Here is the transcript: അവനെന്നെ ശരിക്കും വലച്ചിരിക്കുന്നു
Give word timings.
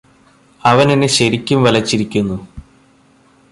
അവനെന്നെ 0.63 1.07
ശരിക്കും 1.07 1.59
വലച്ചിരിക്കുന്നു 1.63 2.37